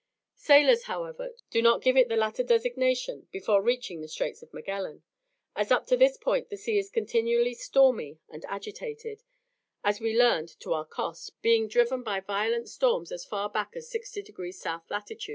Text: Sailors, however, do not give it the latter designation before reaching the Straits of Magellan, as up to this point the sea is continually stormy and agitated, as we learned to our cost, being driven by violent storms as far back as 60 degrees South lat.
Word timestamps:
Sailors, 0.37 0.85
however, 0.85 1.29
do 1.51 1.61
not 1.61 1.83
give 1.83 1.95
it 1.95 2.09
the 2.09 2.15
latter 2.15 2.41
designation 2.41 3.27
before 3.31 3.61
reaching 3.61 4.01
the 4.01 4.07
Straits 4.07 4.41
of 4.41 4.51
Magellan, 4.51 5.03
as 5.55 5.69
up 5.71 5.85
to 5.85 5.95
this 5.95 6.17
point 6.17 6.49
the 6.49 6.57
sea 6.57 6.79
is 6.79 6.89
continually 6.89 7.53
stormy 7.53 8.17
and 8.27 8.43
agitated, 8.47 9.21
as 9.83 9.99
we 10.01 10.17
learned 10.17 10.59
to 10.61 10.73
our 10.73 10.85
cost, 10.85 11.39
being 11.43 11.67
driven 11.67 12.01
by 12.01 12.19
violent 12.19 12.67
storms 12.67 13.11
as 13.11 13.25
far 13.25 13.47
back 13.47 13.73
as 13.75 13.91
60 13.91 14.23
degrees 14.23 14.59
South 14.59 14.89
lat. 14.89 15.07